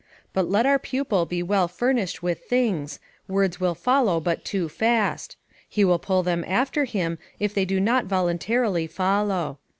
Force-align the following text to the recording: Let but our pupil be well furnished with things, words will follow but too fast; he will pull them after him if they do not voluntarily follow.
Let 0.33 0.49
but 0.49 0.65
our 0.65 0.79
pupil 0.79 1.27
be 1.27 1.43
well 1.43 1.67
furnished 1.67 2.23
with 2.23 2.45
things, 2.45 2.99
words 3.27 3.59
will 3.59 3.75
follow 3.75 4.19
but 4.19 4.43
too 4.43 4.67
fast; 4.67 5.37
he 5.69 5.85
will 5.85 5.99
pull 5.99 6.23
them 6.23 6.43
after 6.47 6.85
him 6.85 7.19
if 7.37 7.53
they 7.53 7.65
do 7.65 7.79
not 7.79 8.05
voluntarily 8.05 8.87
follow. 8.87 9.59